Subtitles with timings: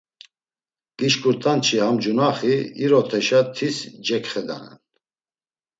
[0.99, 4.77] Gişǩurt̆an çi ham cunaxi iroteşa tis cekxedanen.